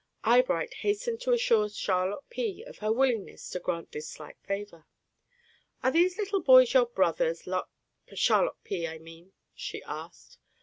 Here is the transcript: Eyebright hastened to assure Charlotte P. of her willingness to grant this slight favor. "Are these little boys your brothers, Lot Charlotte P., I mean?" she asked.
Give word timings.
Eyebright 0.23 0.73
hastened 0.73 1.21
to 1.21 1.31
assure 1.31 1.69
Charlotte 1.69 2.23
P. 2.31 2.63
of 2.63 2.79
her 2.79 2.91
willingness 2.91 3.47
to 3.51 3.59
grant 3.59 3.91
this 3.91 4.09
slight 4.09 4.35
favor. 4.41 4.87
"Are 5.83 5.91
these 5.91 6.17
little 6.17 6.41
boys 6.41 6.73
your 6.73 6.87
brothers, 6.87 7.45
Lot 7.45 7.69
Charlotte 8.15 8.63
P., 8.63 8.87
I 8.87 8.97
mean?" 8.97 9.33
she 9.53 9.83
asked. 9.83 10.39